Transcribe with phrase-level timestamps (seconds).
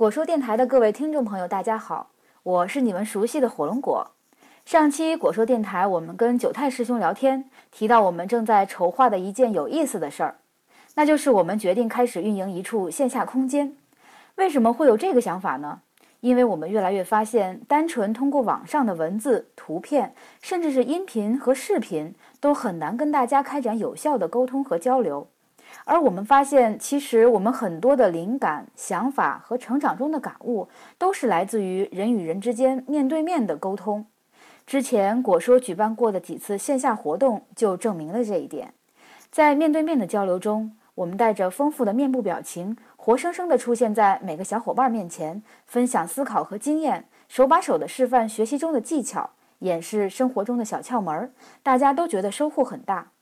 [0.00, 2.08] 果说电台的各位听众朋友，大家好，
[2.42, 4.12] 我是你们熟悉的火龙果。
[4.64, 10.36] 上期果说电台，我们跟九太师兄聊天，提到我们正在筹划的一件有意思的事儿，
[10.94, 13.76] 那就是我们决定开始运营一处线下空间。
[14.36, 15.82] 为什么会有这个想法呢？
[16.20, 25.28] 因为我们越来越发现，单纯通过网上的文字、图片，甚至是音频和视频，都很难跟大家开展有效的沟通和交流。
[25.84, 34.06] 而我们发现，其实我们很多的灵感、想法和成长中的感悟，都是来自于人与人之间面对面的沟通。
[34.66, 38.72] 之前果说举办过的几次线下活动，就证明了这一点。
[39.30, 42.76] 在面对面的交流中，我们带着丰富的面部表情。
[42.96, 49.30] 活生生地出现在每个小伙伴面前，分享思考和经验，手把手地示范学习中的技巧，
[49.60, 51.30] 演示生活中的小窍门儿，
[51.62, 53.12] 大家都觉得收获很大。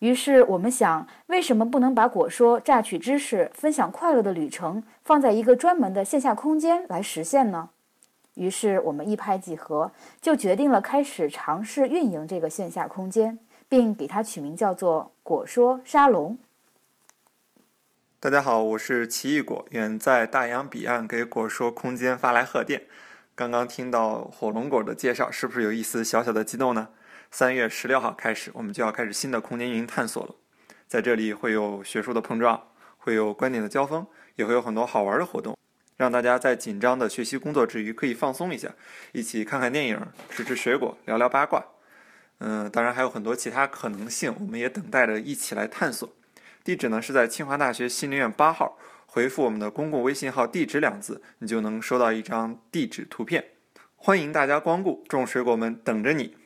[0.00, 7.68] 于是我们想，为什么不能把果说榨取知识、分享快乐的旅程放在一个专门的线下空间来实现呢？
[8.34, 9.92] 于是我们一拍即合，
[10.22, 16.38] 就决定了开始尝试运营这个线下空间，并给它取名叫做“果说沙龙”。
[18.18, 22.84] 大家好，我是奇异果，远在大洋彼岸给果说空间发来贺电。
[23.34, 26.88] 刚刚听到火龙果的介绍，是不是有一丝小小的激动呢？
[27.30, 30.34] 三月十六号开始，我们就要开始新的空间运营探索了。
[30.88, 35.56] 在这里会有学术的碰撞，会有观点的交锋，也会有很多好玩的活动，
[35.96, 38.74] 让大家在紧张的学习工作之余可以放松一下，
[39.12, 41.64] 一起看看电影，吃吃水果，聊聊八卦。
[42.38, 46.12] 嗯，当然还有很多其他可能性，我们也等待着一起来探索。
[46.64, 53.44] 地址呢是在清华大学新林院八号，回复我们的公共微信号“地址”两字，你就能收到一张地址图片。
[53.94, 56.36] 欢迎大家光顾，种水果们等着你。